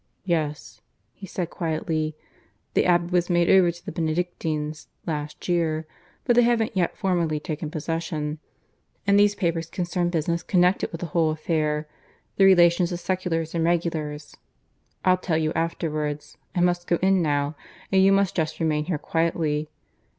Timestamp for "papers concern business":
9.35-10.41